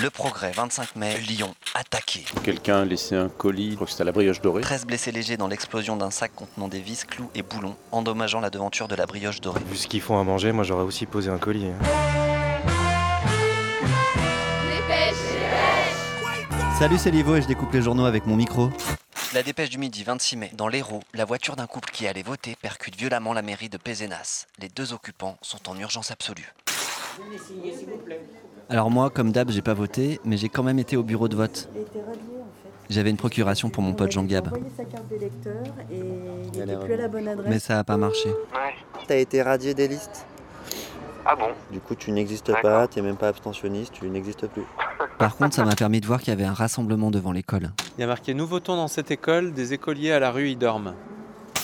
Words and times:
Le 0.00 0.10
progrès, 0.10 0.52
25 0.52 0.96
mai, 0.96 1.18
Lyon, 1.18 1.54
attaqué. 1.74 2.24
Quelqu'un 2.44 2.82
a 2.82 2.84
laissé 2.84 3.16
un 3.16 3.28
colis, 3.28 3.70
je 3.70 3.74
crois 3.76 3.86
que 3.86 3.90
c'était 3.90 4.02
à 4.02 4.04
la 4.04 4.12
brioche 4.12 4.40
dorée. 4.40 4.60
13 4.62 4.86
blessés 4.86 5.10
légers 5.12 5.36
dans 5.36 5.48
l'explosion 5.48 5.96
d'un 5.96 6.10
sac 6.10 6.32
contenant 6.34 6.68
des 6.68 6.80
vis, 6.80 7.04
clous 7.04 7.30
et 7.34 7.42
boulons, 7.42 7.76
endommageant 7.90 8.40
la 8.40 8.50
devanture 8.50 8.86
de 8.86 8.94
la 8.94 9.06
brioche 9.06 9.40
dorée. 9.40 9.60
Vu 9.66 9.76
ce 9.76 9.88
qu'ils 9.88 10.00
font 10.00 10.18
à 10.20 10.24
manger, 10.24 10.52
moi 10.52 10.62
j'aurais 10.64 10.84
aussi 10.84 11.06
posé 11.06 11.30
un 11.30 11.38
colis. 11.38 11.66
hein. 11.66 11.78
Salut, 16.78 16.98
c'est 16.98 17.10
Livo 17.10 17.34
et 17.34 17.42
je 17.42 17.48
découpe 17.48 17.72
les 17.72 17.82
journaux 17.82 18.04
avec 18.04 18.24
mon 18.26 18.36
micro. 18.36 18.70
La 19.34 19.42
dépêche 19.42 19.70
du 19.70 19.78
midi 19.78 20.04
26 20.04 20.36
mai, 20.36 20.50
dans 20.54 20.68
l'Hérault, 20.68 21.02
la 21.12 21.24
voiture 21.24 21.56
d'un 21.56 21.66
couple 21.66 21.90
qui 21.90 22.06
allait 22.06 22.22
voter 22.22 22.56
percute 22.62 22.94
violemment 22.96 23.32
la 23.32 23.42
mairie 23.42 23.68
de 23.68 23.78
Pézenas. 23.78 24.46
Les 24.60 24.68
deux 24.68 24.92
occupants 24.92 25.36
sont 25.42 25.68
en 25.68 25.76
urgence 25.76 26.12
absolue. 26.12 26.52
Alors 28.70 28.90
moi, 28.90 29.08
comme 29.08 29.32
d'hab, 29.32 29.50
j'ai 29.50 29.62
pas 29.62 29.74
voté, 29.74 30.20
mais 30.24 30.36
j'ai 30.36 30.48
quand 30.48 30.62
même 30.62 30.78
été 30.78 30.96
au 30.96 31.02
bureau 31.02 31.28
de 31.28 31.36
vote. 31.36 31.68
J'avais 32.90 33.10
une 33.10 33.16
procuration 33.16 33.70
pour 33.70 33.82
mon 33.82 33.94
pote 33.94 34.12
Jean 34.12 34.24
Gab. 34.24 34.50
Mais 37.46 37.58
ça 37.58 37.78
a 37.78 37.84
pas 37.84 37.96
marché. 37.96 38.30
T'as 39.06 39.16
été 39.16 39.42
radié 39.42 39.74
des 39.74 39.88
listes? 39.88 40.26
Ah 41.24 41.36
bon? 41.36 41.48
Du 41.70 41.80
coup, 41.80 41.94
tu 41.94 42.10
n'existes 42.10 42.52
pas, 42.62 42.86
t'es 42.88 43.02
même 43.02 43.16
pas 43.16 43.28
abstentionniste, 43.28 43.92
tu 43.92 44.08
n'existes 44.08 44.46
plus. 44.46 44.64
Par 45.18 45.36
contre, 45.36 45.54
ça 45.56 45.64
m'a 45.64 45.74
permis 45.74 46.00
de 46.00 46.06
voir 46.06 46.20
qu'il 46.20 46.28
y 46.28 46.36
avait 46.36 46.44
un 46.44 46.54
rassemblement 46.54 47.10
devant 47.10 47.32
l'école. 47.32 47.72
Il 47.96 48.02
y 48.02 48.04
a 48.04 48.06
marqué 48.06 48.34
Nous 48.34 48.46
votons 48.46 48.76
dans 48.76 48.88
cette 48.88 49.10
école, 49.10 49.52
des 49.52 49.72
écoliers 49.72 50.12
à 50.12 50.20
la 50.20 50.30
rue 50.30 50.48
y 50.48 50.56
dorment. 50.56 50.94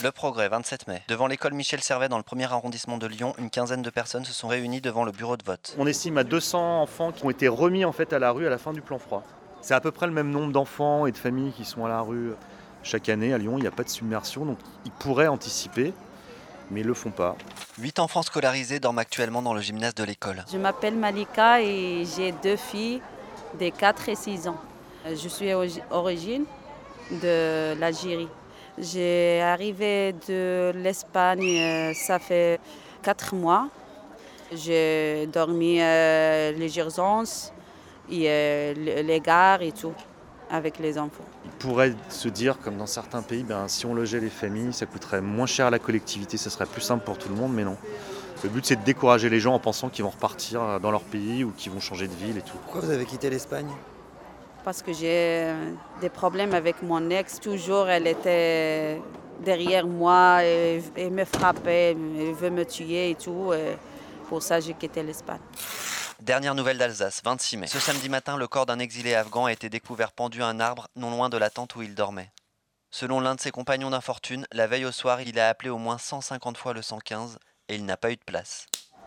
Le 0.05 0.13
progrès, 0.13 0.51
27 0.51 0.87
mai. 0.87 1.01
Devant 1.09 1.27
l'école 1.27 1.55
Michel 1.55 1.81
Servet 1.81 2.11
dans 2.11 2.19
le 2.19 2.23
premier 2.23 2.45
arrondissement 2.45 2.99
de 2.99 3.07
Lyon, 3.07 3.33
une 3.39 3.49
quinzaine 3.49 3.81
de 3.81 3.89
personnes 3.89 4.27
se 4.27 4.35
sont 4.35 4.49
réunies 4.49 4.83
devant 4.83 5.03
le 5.03 5.13
bureau 5.13 5.39
de 5.39 5.43
vote. 5.43 5.75
On 5.79 5.87
estime 5.87 6.19
à 6.19 6.25
200 6.25 6.83
enfants 6.83 7.11
qui 7.11 7.25
ont 7.25 7.31
été 7.31 7.49
remis 7.49 7.87
en 7.87 7.93
fait 7.93 8.13
à 8.13 8.19
la 8.19 8.31
rue 8.31 8.47
à 8.47 8.51
la 8.51 8.59
fin 8.59 8.75
du 8.75 8.83
plan 8.83 8.99
froid. 8.99 9.23
C'est 9.63 9.73
à 9.73 9.81
peu 9.81 9.93
près 9.93 10.05
le 10.07 10.13
même 10.13 10.29
nombre 10.29 10.53
d'enfants 10.53 11.07
et 11.07 11.13
de 11.13 11.17
familles 11.17 11.53
qui 11.53 11.65
sont 11.65 11.87
à 11.87 11.89
la 11.89 12.03
rue 12.03 12.33
chaque 12.83 13.09
année 13.09 13.33
à 13.33 13.39
Lyon. 13.39 13.55
Il 13.57 13.63
n'y 13.63 13.67
a 13.67 13.71
pas 13.71 13.83
de 13.83 13.89
submersion, 13.89 14.45
donc 14.45 14.59
ils 14.85 14.91
pourraient 14.93 15.27
anticiper, 15.27 15.95
mais 16.71 16.83
ils 16.83 16.87
le 16.87 16.93
font 16.93 17.11
pas. 17.11 17.35
8 17.79 17.99
enfants 17.99 18.21
scolarisés 18.21 18.81
dorment 18.81 18.99
actuellement 18.99 19.41
dans 19.41 19.55
le 19.55 19.63
gymnase 19.63 19.95
de 19.95 20.05
l'école. 20.05 20.45
Je 20.53 20.59
m'appelle 20.59 20.97
Malika 20.97 21.63
et 21.63 22.05
j'ai 22.15 22.33
deux 22.43 22.57
filles 22.57 23.01
de 23.59 23.71
4 23.71 24.11
et 24.11 24.17
6 24.17 24.49
ans. 24.49 24.59
Je 25.09 25.29
suis 25.29 25.47
origi- 25.47 25.81
origine 25.91 26.45
de 27.11 27.73
l'Algérie. 27.81 28.29
J'ai 28.79 29.41
arrivé 29.41 30.15
de 30.29 30.73
l'Espagne, 30.75 31.59
euh, 31.61 31.93
ça 31.95 32.19
fait 32.19 32.59
4 33.03 33.35
mois. 33.35 33.69
J'ai 34.53 35.27
dormi 35.33 35.79
euh, 35.81 36.53
les 36.53 36.77
urgences 36.79 37.53
et 38.11 38.29
euh, 38.29 38.75
le- 38.77 39.03
les 39.03 39.21
gares 39.21 39.63
et 39.63 39.73
tout 39.73 39.93
avec 40.51 40.79
les 40.79 40.99
enfants. 40.99 41.25
Ils 41.45 41.51
pourraient 41.53 41.95
se 42.09 42.29
dire, 42.29 42.59
comme 42.59 42.77
dans 42.77 42.87
certains 42.87 43.23
pays, 43.23 43.43
ben, 43.45 43.67
si 43.69 43.87
on 43.87 43.95
logeait 43.95 44.21
les 44.21 44.29
familles, 44.29 44.73
ça 44.73 44.87
coûterait 44.87 45.21
moins 45.23 45.47
cher 45.47 45.67
à 45.67 45.71
la 45.71 45.79
collectivité, 45.79 46.37
ça 46.37 46.51
serait 46.51 46.67
plus 46.67 46.83
simple 46.83 47.05
pour 47.05 47.17
tout 47.17 47.29
le 47.29 47.35
monde, 47.37 47.53
mais 47.55 47.65
non. 47.65 47.77
Le 48.43 48.51
but 48.51 48.67
c'est 48.67 48.77
de 48.77 48.85
décourager 48.85 49.31
les 49.31 49.41
gens 49.41 49.55
en 49.55 49.59
pensant 49.61 49.89
qu'ils 49.89 50.05
vont 50.05 50.11
repartir 50.11 50.79
dans 50.81 50.91
leur 50.91 51.01
pays 51.03 51.45
ou 51.45 51.53
qu'ils 51.57 51.73
vont 51.73 51.81
changer 51.81 52.07
de 52.09 52.15
ville 52.15 52.37
et 52.37 52.43
tout. 52.43 52.59
Pourquoi 52.65 52.83
vous 52.83 52.91
avez 52.91 53.07
quitté 53.07 53.31
l'Espagne? 53.31 53.71
Parce 54.65 54.83
que 54.83 54.93
j'ai 54.93 55.53
des 56.01 56.09
problèmes 56.09 56.55
avec 56.55 56.83
mon 56.83 57.11
ex. 57.11 57.39
Toujours, 57.39 57.89
elle 57.89 58.07
était 58.07 59.01
derrière 59.41 59.87
moi 59.87 60.43
et, 60.45 60.83
et 60.97 61.11
me 61.11 61.25
frappait, 61.25 61.91
elle 61.91 62.35
veut 62.35 62.51
me 62.51 62.65
tuer 62.65 63.11
et 63.11 63.15
tout. 63.15 63.53
et 63.53 63.77
pour 64.29 64.43
ça, 64.43 64.61
j'ai 64.61 64.75
quitté 64.75 65.03
l'Espagne. 65.03 65.41
Dernière 66.21 66.55
nouvelle 66.55 66.79
d'Alsace, 66.79 67.21
26 67.23 67.57
mai. 67.59 67.67
Ce 67.67 67.79
samedi 67.79 68.09
matin, 68.09 68.37
le 68.37 68.49
corps 68.49 68.67
d'un 68.67 68.79
exilé 68.79 69.15
afghan 69.15 69.45
a 69.45 69.53
été 69.53 69.69
découvert 69.69 70.13
pendu 70.13 70.43
à 70.43 70.47
un 70.47 70.61
arbre 70.61 70.89
non 70.97 71.11
loin 71.11 71.29
de 71.29 71.37
la 71.37 71.51
tente 71.51 71.77
où 71.77 71.83
il 71.83 71.95
dormait. 71.95 72.33
Selon 72.91 73.21
l'un 73.21 73.35
de 73.35 73.41
ses 73.41 73.51
compagnons 73.51 73.91
d'infortune, 73.91 74.47
la 74.53 74.67
veille 74.67 74.87
au 74.87 74.93
soir, 74.93 75.21
il 75.21 75.39
a 75.39 75.49
appelé 75.49 75.69
au 75.69 75.79
moins 75.79 75.99
150 75.99 76.57
fois 76.57 76.73
le 76.73 76.81
115 76.81 77.39
et 77.69 77.75
il 77.75 77.85
n'a 77.85 77.97
pas 77.97 78.11
eu 78.11 78.17
de 78.17 78.25
place. 78.25 78.67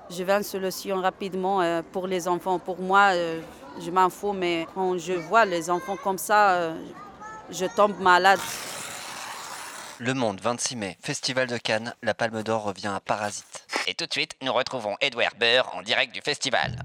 Je 0.10 0.24
veux 0.24 0.34
une 0.34 0.44
solution 0.44 1.02
rapidement 1.02 1.62
euh, 1.62 1.82
pour 1.92 2.08
les 2.08 2.28
enfants. 2.28 2.60
Pour 2.60 2.80
moi, 2.80 3.12
euh, 3.14 3.42
je 3.80 3.92
m'en 3.92 4.10
fous, 4.10 4.34
mais 4.34 4.66
quand 4.74 4.98
je 4.98 5.14
vois 5.14 5.46
les 5.46 5.70
enfants 5.70 5.98
comme 6.02 6.18
ça, 6.18 6.52
euh, 6.52 6.76
je 7.52 7.66
tombe 7.66 8.00
malade. 8.00 8.40
Le 10.00 10.14
Monde, 10.14 10.40
26 10.42 10.76
mai. 10.76 10.98
Festival 11.02 11.48
de 11.48 11.58
Cannes, 11.58 11.94
la 12.04 12.14
Palme 12.14 12.44
d'Or 12.44 12.64
revient 12.64 12.92
à 12.96 13.00
Parasite. 13.00 13.66
Et 13.88 13.96
tout 13.96 14.06
de 14.06 14.12
suite, 14.12 14.36
nous 14.42 14.54
retrouvons 14.54 14.96
Edouard 15.02 15.34
Burr 15.40 15.70
en 15.74 15.82
direct 15.82 16.14
du 16.14 16.22
festival. 16.22 16.84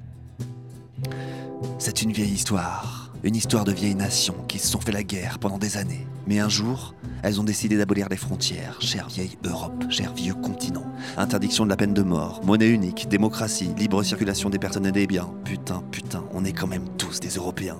C'est 1.78 2.03
une 2.03 2.12
vieille 2.12 2.32
histoire. 2.32 3.01
Une 3.25 3.37
histoire 3.37 3.62
de 3.62 3.71
vieilles 3.71 3.94
nations 3.94 4.34
qui 4.49 4.59
se 4.59 4.66
sont 4.66 4.81
fait 4.81 4.91
la 4.91 5.05
guerre 5.05 5.38
pendant 5.38 5.59
des 5.59 5.77
années. 5.77 6.09
Mais 6.27 6.41
un 6.41 6.49
jour, 6.49 6.93
elles 7.22 7.41
ont 7.41 7.44
décidé 7.44 7.77
d'abolir 7.77 8.09
les 8.09 8.16
frontières. 8.16 8.78
Chère 8.81 9.09
vieille 9.09 9.38
Europe, 9.44 9.84
cher 9.91 10.12
vieux 10.12 10.34
continent. 10.34 10.84
Interdiction 11.16 11.65
de 11.65 11.71
la 11.71 11.77
peine 11.77 11.94
de 11.94 12.03
mort, 12.03 12.41
monnaie 12.44 12.69
unique, 12.69 13.09
démocratie, 13.09 13.71
libre 13.78 14.03
circulation 14.03 14.50
des 14.50 14.59
personnes 14.59 14.87
et 14.87 14.93
des 14.93 15.06
biens. 15.06 15.32
Putain, 15.44 15.84
putain, 15.93 16.25
on 16.32 16.44
est 16.44 16.53
quand 16.53 16.66
même 16.66 16.88
tous 16.99 17.21
des 17.21 17.28
Européens. 17.28 17.78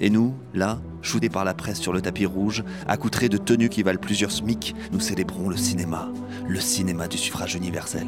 Et 0.00 0.08
nous, 0.08 0.34
là, 0.54 0.80
choudés 1.02 1.28
par 1.28 1.44
la 1.44 1.52
presse 1.52 1.80
sur 1.80 1.92
le 1.92 2.00
tapis 2.00 2.24
rouge, 2.24 2.64
accoutrés 2.86 3.28
de 3.28 3.36
tenues 3.36 3.68
qui 3.68 3.82
valent 3.82 4.00
plusieurs 4.00 4.32
SMIC, 4.32 4.74
nous 4.92 5.00
célébrons 5.00 5.50
le 5.50 5.58
cinéma. 5.58 6.08
Le 6.48 6.60
cinéma 6.60 7.08
du 7.08 7.18
suffrage 7.18 7.54
universel. 7.54 8.06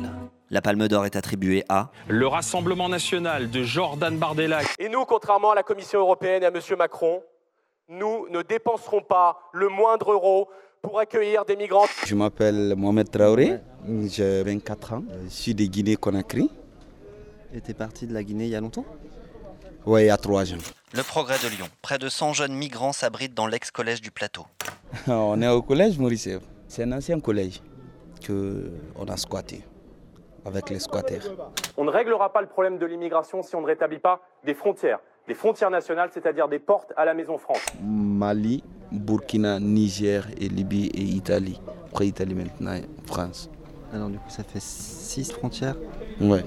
La 0.53 0.61
Palme 0.61 0.88
d'Or 0.88 1.06
est 1.06 1.15
attribuée 1.15 1.62
à 1.69 1.93
Le 2.09 2.27
Rassemblement 2.27 2.88
national 2.88 3.50
de 3.50 3.62
Jordan 3.62 4.19
Bardella. 4.19 4.62
Et 4.81 4.88
nous, 4.88 5.05
contrairement 5.05 5.53
à 5.53 5.55
la 5.55 5.62
Commission 5.62 6.00
européenne 6.00 6.43
et 6.43 6.47
à 6.47 6.49
M. 6.49 6.61
Macron, 6.77 7.22
nous 7.88 8.27
ne 8.31 8.43
dépenserons 8.43 9.03
pas 9.03 9.39
le 9.53 9.69
moindre 9.69 10.10
euro 10.10 10.49
pour 10.83 10.99
accueillir 10.99 11.44
des 11.44 11.55
migrants. 11.55 11.87
Je 12.05 12.16
m'appelle 12.16 12.75
Mohamed 12.77 13.09
Traoré, 13.09 13.60
j'ai 14.09 14.43
24 14.43 14.93
ans, 14.94 15.05
je 15.22 15.28
suis 15.28 15.55
de 15.55 15.65
Guinée-Conakry. 15.66 16.50
Et 17.55 17.60
t'es 17.60 17.75
parti 17.75 18.09
de 18.09 18.12
la 18.12 18.25
Guinée 18.25 18.47
il 18.47 18.50
y 18.50 18.56
a 18.56 18.60
longtemps? 18.60 18.87
Oui, 19.87 20.03
il 20.03 20.06
y 20.06 20.10
a 20.10 20.16
trois 20.16 20.53
ans. 20.53 20.59
Le 20.93 21.05
progrès 21.05 21.39
de 21.44 21.49
Lyon. 21.49 21.69
Près 21.81 21.99
de 21.99 22.09
100 22.09 22.33
jeunes 22.33 22.55
migrants 22.55 22.93
s'abritent 22.93 23.34
dans 23.34 23.47
l'ex-collège 23.47 24.00
du 24.00 24.10
plateau. 24.10 24.47
On 25.06 25.41
est 25.41 25.49
au 25.49 25.62
collège 25.62 25.97
Maurice. 25.97 26.28
C'est 26.66 26.83
un 26.83 26.91
ancien 26.91 27.21
collège 27.21 27.60
qu'on 28.27 29.06
a 29.06 29.16
squatté 29.16 29.62
avec 30.45 30.71
les 30.71 30.78
squatters. 30.78 31.23
On 31.77 31.84
ne 31.84 31.91
réglera 31.91 32.33
pas 32.33 32.41
le 32.41 32.47
problème 32.47 32.78
de 32.78 32.87
l'immigration 32.87 33.43
si 33.43 33.55
on 33.56 33.61
ne 33.61 33.67
rétablit 33.67 33.99
pas 33.99 34.21
des 34.45 34.55
frontières. 34.55 35.01
Des 35.28 35.34
frontières 35.34 35.71
nationales, 35.71 36.11
c'est-à-dire 36.12 36.49
des 36.49 36.59
portes 36.59 36.93
à 36.97 37.05
la 37.05 37.15
maison 37.15 37.39
France. 37.39 37.65
Mali, 37.83 38.65
Burkina, 38.91 39.61
Niger 39.61 40.27
et 40.39 40.49
Libye 40.49 40.87
et 40.87 41.03
Italie. 41.03 41.61
Après 41.91 42.06
Italie 42.06 42.34
maintenant, 42.34 42.77
France. 43.06 43.51
Alors 43.93 44.09
du 44.09 44.19
coup, 44.19 44.31
ça 44.31 44.43
fait 44.43 44.61
six 44.61 45.31
frontières? 45.33 45.77
Ouais. 46.21 46.45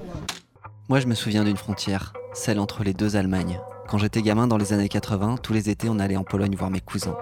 Moi, 0.88 0.98
je 0.98 1.06
me 1.06 1.14
souviens 1.14 1.44
d'une 1.44 1.56
frontière, 1.56 2.12
celle 2.34 2.58
entre 2.58 2.84
les 2.84 2.92
deux 2.92 3.16
Allemagnes. 3.16 3.60
Quand 3.88 3.98
j'étais 3.98 4.22
gamin 4.22 4.46
dans 4.46 4.56
les 4.58 4.72
années 4.72 4.88
80, 4.88 5.36
tous 5.42 5.52
les 5.52 5.70
étés, 5.70 5.88
on 5.88 5.98
allait 5.98 6.16
en 6.16 6.24
Pologne 6.24 6.54
voir 6.56 6.70
mes 6.70 6.80
cousins. 6.80 7.16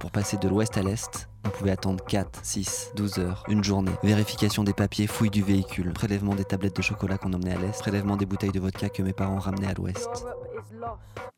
Pour 0.00 0.10
passer 0.10 0.36
de 0.36 0.48
l'ouest 0.48 0.76
à 0.76 0.82
l'est, 0.82 1.28
on 1.44 1.50
pouvait 1.50 1.70
attendre 1.72 2.04
4, 2.04 2.40
6, 2.42 2.92
12 2.96 3.18
heures, 3.18 3.44
une 3.48 3.64
journée. 3.64 3.90
Vérification 4.02 4.64
des 4.64 4.72
papiers, 4.72 5.06
fouille 5.06 5.30
du 5.30 5.42
véhicule, 5.42 5.92
prélèvement 5.92 6.34
des 6.34 6.44
tablettes 6.44 6.76
de 6.76 6.82
chocolat 6.82 7.18
qu'on 7.18 7.32
emmenait 7.32 7.54
à 7.54 7.58
l'est, 7.60 7.78
prélèvement 7.80 8.16
des 8.16 8.26
bouteilles 8.26 8.52
de 8.52 8.60
vodka 8.60 8.88
que 8.88 9.02
mes 9.02 9.12
parents 9.12 9.38
ramenaient 9.38 9.68
à 9.68 9.74
l'ouest. 9.74 10.08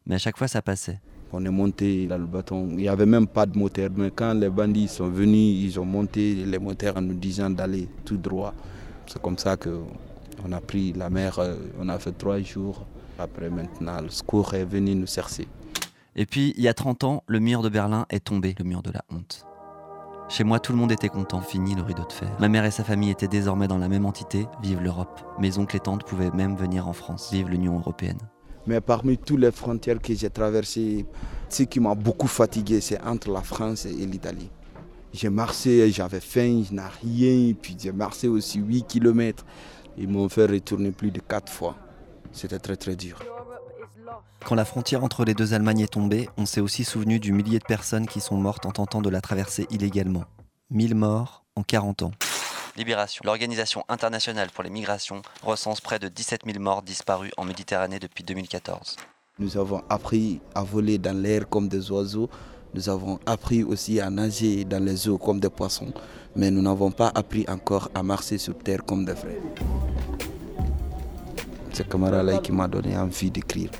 Mais 0.06 0.16
à 0.16 0.18
chaque 0.18 0.36
fois, 0.36 0.48
ça 0.48 0.62
passait. 0.62 1.00
On 1.32 1.44
est 1.44 1.50
monté 1.50 2.06
dans 2.06 2.18
le 2.18 2.26
bâton. 2.26 2.68
Il 2.70 2.76
n'y 2.76 2.88
avait 2.88 3.06
même 3.06 3.26
pas 3.26 3.46
de 3.46 3.58
moteur. 3.58 3.90
Mais 3.96 4.10
quand 4.10 4.34
les 4.34 4.48
bandits 4.50 4.86
sont 4.88 5.08
venus, 5.08 5.64
ils 5.64 5.80
ont 5.80 5.84
monté 5.84 6.34
les 6.34 6.58
moteurs 6.58 6.96
en 6.96 7.00
nous 7.00 7.14
disant 7.14 7.50
d'aller 7.50 7.88
tout 8.04 8.16
droit. 8.16 8.54
C'est 9.06 9.20
comme 9.20 9.36
ça 9.38 9.56
qu'on 9.56 10.52
a 10.52 10.60
pris 10.60 10.92
la 10.92 11.10
mer. 11.10 11.38
euh, 11.38 11.56
On 11.80 11.88
a 11.88 11.98
fait 11.98 12.12
trois 12.12 12.40
jours. 12.40 12.86
Après, 13.18 13.50
maintenant, 13.50 14.00
le 14.00 14.10
secours 14.10 14.54
est 14.54 14.64
venu 14.64 14.94
nous 14.94 15.06
chercher. 15.06 15.48
Et 16.14 16.26
puis, 16.26 16.54
il 16.56 16.62
y 16.62 16.68
a 16.68 16.74
30 16.74 17.02
ans, 17.04 17.24
le 17.26 17.40
mur 17.40 17.62
de 17.62 17.68
Berlin 17.68 18.06
est 18.10 18.24
tombé, 18.24 18.54
le 18.58 18.64
mur 18.64 18.82
de 18.82 18.92
la 18.92 19.02
honte. 19.10 19.44
Chez 20.28 20.42
moi, 20.42 20.58
tout 20.58 20.72
le 20.72 20.78
monde 20.78 20.90
était 20.90 21.10
content, 21.10 21.40
fini 21.40 21.74
le 21.74 21.82
rideau 21.82 22.04
de 22.04 22.12
fer. 22.12 22.30
Ma 22.40 22.48
mère 22.48 22.64
et 22.64 22.70
sa 22.70 22.82
famille 22.82 23.10
étaient 23.10 23.28
désormais 23.28 23.68
dans 23.68 23.78
la 23.78 23.88
même 23.88 24.06
entité, 24.06 24.46
vive 24.62 24.80
l'Europe. 24.80 25.20
Mes 25.38 25.58
oncles 25.58 25.76
et 25.76 25.80
tantes 25.80 26.04
pouvaient 26.04 26.30
même 26.30 26.56
venir 26.56 26.88
en 26.88 26.94
France, 26.94 27.28
vive 27.30 27.50
l'Union 27.50 27.78
européenne. 27.78 28.18
Mais 28.66 28.80
parmi 28.80 29.18
toutes 29.18 29.40
les 29.40 29.52
frontières 29.52 30.00
que 30.00 30.14
j'ai 30.14 30.30
traversées, 30.30 31.04
ce 31.50 31.64
qui 31.64 31.78
m'a 31.78 31.94
beaucoup 31.94 32.26
fatigué, 32.26 32.80
c'est 32.80 33.00
entre 33.02 33.30
la 33.30 33.42
France 33.42 33.84
et 33.84 34.06
l'Italie. 34.06 34.50
J'ai 35.12 35.28
marché, 35.28 35.90
j'avais 35.90 36.20
faim, 36.20 36.62
je 36.68 36.74
n'ai 36.74 36.80
rien, 37.02 37.54
puis 37.60 37.76
j'ai 37.78 37.92
marché 37.92 38.26
aussi 38.26 38.58
8 38.58 38.86
km. 38.88 39.44
Ils 39.98 40.08
m'ont 40.08 40.28
fait 40.28 40.46
retourner 40.46 40.90
plus 40.90 41.10
de 41.10 41.20
4 41.20 41.52
fois. 41.52 41.76
C'était 42.32 42.58
très 42.58 42.76
très 42.76 42.96
dur. 42.96 43.18
Quand 44.44 44.54
la 44.54 44.64
frontière 44.64 45.02
entre 45.02 45.24
les 45.24 45.34
deux 45.34 45.54
Allemagnes 45.54 45.80
est 45.80 45.92
tombée, 45.92 46.28
on 46.36 46.44
s'est 46.44 46.60
aussi 46.60 46.84
souvenu 46.84 47.18
du 47.18 47.32
millier 47.32 47.58
de 47.58 47.64
personnes 47.64 48.06
qui 48.06 48.20
sont 48.20 48.36
mortes 48.36 48.66
en 48.66 48.72
tentant 48.72 49.00
de 49.00 49.08
la 49.08 49.20
traverser 49.20 49.66
illégalement. 49.70 50.24
1000 50.70 50.94
morts 50.94 51.44
en 51.56 51.62
40 51.62 52.02
ans. 52.02 52.10
Libération. 52.76 53.22
L'Organisation 53.24 53.84
internationale 53.88 54.50
pour 54.52 54.64
les 54.64 54.70
migrations 54.70 55.22
recense 55.42 55.80
près 55.80 55.98
de 55.98 56.08
17 56.08 56.42
000 56.44 56.58
morts 56.58 56.82
disparus 56.82 57.30
en 57.36 57.44
Méditerranée 57.44 58.00
depuis 58.00 58.24
2014. 58.24 58.96
Nous 59.38 59.56
avons 59.56 59.82
appris 59.88 60.40
à 60.54 60.62
voler 60.62 60.98
dans 60.98 61.16
l'air 61.16 61.48
comme 61.48 61.68
des 61.68 61.90
oiseaux. 61.90 62.28
Nous 62.74 62.88
avons 62.88 63.20
appris 63.26 63.62
aussi 63.62 64.00
à 64.00 64.10
nager 64.10 64.64
dans 64.64 64.82
les 64.82 65.08
eaux 65.08 65.18
comme 65.18 65.40
des 65.40 65.50
poissons. 65.50 65.92
Mais 66.34 66.50
nous 66.50 66.62
n'avons 66.62 66.90
pas 66.90 67.12
appris 67.14 67.44
encore 67.48 67.88
à 67.94 68.02
marcher 68.02 68.38
sur 68.38 68.58
terre 68.58 68.84
comme 68.84 69.04
des 69.04 69.14
frères. 69.14 69.40
C'est 71.72 71.88
camarade-là 71.88 72.38
qui 72.38 72.52
m'a 72.52 72.68
donné 72.68 72.96
envie 72.96 73.30
d'écrire. 73.30 73.70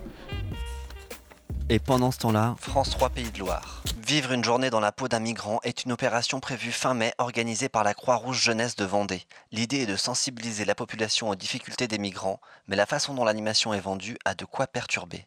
Et 1.71 1.79
pendant 1.79 2.11
ce 2.11 2.19
temps-là, 2.19 2.57
France 2.61 2.91
3 2.91 3.09
Pays 3.09 3.31
de 3.31 3.39
Loire. 3.39 3.83
Vivre 4.07 4.33
une 4.33 4.45
journée 4.45 4.69
dans 4.69 4.81
la 4.81 4.93
peau 4.93 5.09
d'un 5.09 5.21
migrant 5.21 5.61
est 5.63 5.85
une 5.85 5.93
opération 5.93 6.39
prévue 6.39 6.73
fin 6.73 6.93
mai 6.93 7.15
organisée 7.17 7.71
par 7.71 7.85
la 7.85 7.95
Croix-Rouge 7.95 8.39
Jeunesse 8.43 8.77
de 8.77 8.85
Vendée. 8.85 9.23
L'idée 9.51 9.79
est 9.79 9.87
de 9.87 9.97
sensibiliser 9.97 10.67
la 10.67 10.75
population 10.75 11.31
aux 11.31 11.35
difficultés 11.35 11.89
des 11.89 11.97
migrants, 11.97 12.39
mais 12.69 12.77
la 12.77 12.85
façon 12.85 13.15
dont 13.15 13.25
l'animation 13.25 13.73
est 13.73 13.81
vendue 13.81 14.19
a 14.27 14.35
de 14.35 14.45
quoi 14.45 14.67
perturber. 14.67 15.25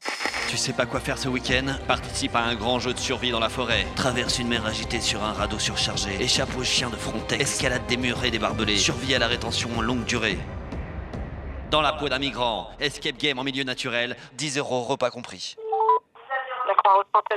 Tu 0.48 0.58
sais 0.58 0.74
pas 0.74 0.86
quoi 0.86 1.00
faire 1.00 1.18
ce 1.18 1.28
week-end? 1.28 1.76
Participe 1.88 2.36
à 2.36 2.42
un 2.42 2.54
grand 2.54 2.80
jeu 2.80 2.94
de 2.94 3.00
survie 3.00 3.32
dans 3.32 3.40
la 3.40 3.50
forêt. 3.50 3.88
Traverse 3.96 4.38
une 4.38 4.48
mer 4.48 4.64
agitée 4.64 5.02
sur 5.02 5.24
un 5.24 5.34
radeau 5.34 5.58
surchargé. 5.58 6.22
Échappe 6.22 6.56
aux 6.56 6.64
chiens 6.64 6.92
de 6.92 6.96
Frontex. 6.98 7.42
Escalade 7.42 7.88
des 7.88 7.98
murs 7.98 8.24
et 8.24 8.30
des 8.30 8.40
barbelés. 8.40 8.78
Survie 8.78 9.16
à 9.16 9.20
la 9.20 9.28
rétention 9.28 9.72
en 9.76 9.82
longue 9.82 10.06
durée. 10.06 10.38
Dans 11.72 11.82
la 11.82 11.94
peau 11.94 12.08
d'un 12.08 12.20
migrant. 12.20 12.70
Escape 12.80 13.18
game 13.18 13.40
en 13.40 13.44
milieu 13.44 13.64
naturel. 13.64 14.16
10 14.38 14.60
euros 14.60 14.84
repas 14.84 15.10
compris. 15.10 15.58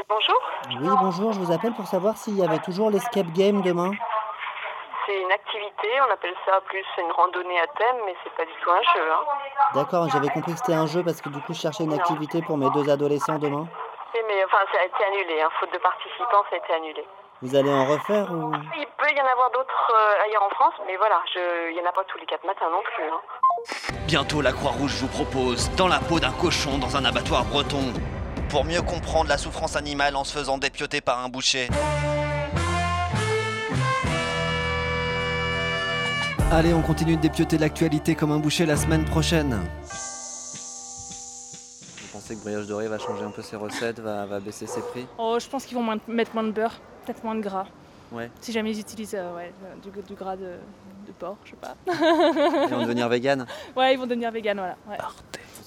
Bonjour. 0.09 0.41
Oui, 0.69 0.97
bonjour, 1.01 1.33
je 1.33 1.41
vous 1.41 1.53
appelle 1.53 1.73
pour 1.73 1.87
savoir 1.87 2.17
s'il 2.17 2.39
y 2.39 2.45
avait 2.45 2.61
toujours 2.61 2.91
l'escape 2.91 3.27
game 3.33 3.63
demain. 3.63 3.91
C'est 5.07 5.21
une 5.21 5.33
activité, 5.33 5.89
on 6.09 6.13
appelle 6.13 6.35
ça 6.47 6.61
plus 6.67 6.85
une 6.99 7.11
randonnée 7.11 7.61
à 7.61 7.67
thème, 7.67 7.97
mais 8.07 8.15
c'est 8.23 8.33
pas 8.35 8.45
du 8.45 8.53
tout 8.63 8.71
un 8.71 8.83
jeu. 8.95 9.11
Hein. 9.13 9.25
D'accord, 9.75 10.09
j'avais 10.09 10.29
compris 10.29 10.53
que 10.53 10.59
c'était 10.59 10.75
un 10.75 10.87
jeu 10.87 11.03
parce 11.03 11.21
que 11.21 11.31
du 11.31 11.41
coup 11.41 11.53
je 11.53 11.61
cherchais 11.61 11.83
une 11.83 11.95
activité 11.95 12.43
pour 12.43 12.57
mes 12.59 12.71
deux 12.71 12.89
adolescents 12.89 13.39
demain. 13.39 13.67
Oui, 14.15 14.21
mais 14.29 14.45
enfin, 14.45 14.59
ça 14.73 14.81
a 14.81 14.85
été 14.85 15.05
annulé, 15.05 15.43
hein. 15.43 15.49
faute 15.59 15.73
de 15.73 15.79
participants, 15.79 16.45
ça 16.49 16.55
a 16.55 16.59
été 16.59 16.73
annulé. 16.73 17.05
Vous 17.43 17.57
allez 17.57 17.73
en 17.73 17.87
refaire 17.87 18.31
ou? 18.31 18.53
Il 18.77 18.87
peut 18.99 19.11
y 19.17 19.21
en 19.21 19.27
avoir 19.33 19.51
d'autres 19.51 19.93
euh, 19.95 20.25
ailleurs 20.27 20.43
en 20.45 20.51
France, 20.51 20.75
mais 20.87 20.97
voilà, 20.97 21.23
je... 21.35 21.71
il 21.71 21.75
n'y 21.75 21.81
en 21.81 21.89
a 21.89 21.93
pas 21.93 22.05
tous 22.05 22.19
les 22.19 22.27
quatre 22.27 22.45
matins 22.45 22.69
non 22.71 22.83
plus. 22.95 23.05
Hein. 23.05 23.21
Bientôt, 24.07 24.43
la 24.43 24.53
Croix-Rouge 24.53 24.95
vous 25.01 25.09
propose 25.09 25.71
Dans 25.77 25.89
la 25.89 25.99
peau 25.99 26.21
d'un 26.21 26.33
cochon 26.33 26.79
dans 26.79 26.97
un 26.97 27.05
abattoir 27.05 27.45
breton. 27.45 27.95
Pour 28.51 28.65
mieux 28.65 28.83
comprendre 28.83 29.29
la 29.29 29.39
souffrance 29.39 29.77
animale 29.77 30.17
en 30.17 30.25
se 30.25 30.33
faisant 30.37 30.59
dépioter 30.59 31.01
par 31.01 31.21
un 31.25 31.29
boucher. 31.29 31.69
allez, 36.53 36.75
on 36.75 36.83
continue 36.83 37.15
de 37.17 37.21
dépioter 37.21 37.59
l'actualité 37.59 38.15
comme 38.17 38.33
un 38.33 38.39
boucher 38.39 38.67
la 38.67 38.77
semaine 38.77 39.05
prochaine. 39.05 39.57
Vous 42.01 42.09
pensez 42.13 42.35
que 42.35 42.41
Brioche 42.43 42.67
Dorée 42.67 42.89
va 42.89 42.99
changer 42.99 43.23
un 43.23 43.31
peu 43.31 43.41
ses 43.43 43.55
recettes, 43.57 44.01
va, 44.01 44.27
va 44.27 44.41
baisser 44.41 44.67
ses 44.67 44.81
prix? 44.81 45.07
Oh, 45.17 45.39
je 45.41 45.47
pense 45.49 45.65
qu'ils 45.65 45.77
vont 45.77 45.83
moins- 45.85 45.99
mettre 46.09 46.33
moins 46.35 46.43
de 46.43 46.51
beurre, 46.51 46.75
peut-être 47.07 47.23
moins 47.23 47.37
de 47.37 47.41
gras. 47.41 47.67
Ouais. 48.11 48.29
Si 48.41 48.51
jamais 48.51 48.73
ils 48.73 48.81
utilisent 48.81 49.15
euh, 49.17 49.37
ouais, 49.37 49.53
du, 49.81 49.91
du 50.03 50.15
gras 50.15 50.35
de, 50.35 50.43
de 51.07 51.13
porc, 51.17 51.37
je 51.45 51.51
sais 51.51 51.57
pas. 51.57 51.77
Ils 52.67 52.75
vont 52.75 52.83
devenir 52.83 53.09
vegan 53.15 53.47
Ouais, 53.77 53.95
ils 53.95 53.97
vont 53.99 54.07
devenir 54.07 54.33
vegan, 54.33 54.57
voilà. 54.59 54.77
ouais. 54.89 54.97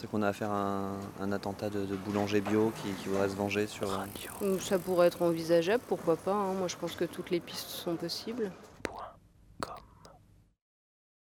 Pensez 0.03 0.11
qu'on 0.11 0.21
a 0.21 0.27
affaire 0.27 0.51
à 0.51 0.55
un, 0.57 0.91
un 1.21 1.31
attentat 1.31 1.69
de, 1.69 1.85
boulanger 1.95 2.41
bio 2.41 2.73
qui, 2.81 2.91
qui 3.01 3.07
voudrait 3.07 3.29
se 3.29 3.35
venger 3.35 3.67
sur... 3.67 3.87
Ça 4.59 4.77
pourrait 4.77 5.07
être 5.07 5.21
envisageable, 5.21 5.81
pourquoi 5.87 6.17
pas. 6.17 6.33
hein. 6.33 6.53
Moi, 6.59 6.67
je 6.67 6.75
pense 6.75 6.95
que 6.97 7.05
toutes 7.05 7.29
les 7.29 7.39
pistes 7.39 7.69
sont 7.69 7.95
possibles. 7.95 8.51